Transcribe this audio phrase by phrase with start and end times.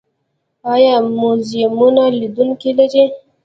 [0.73, 3.03] آیا موزیمونه لیدونکي لري؟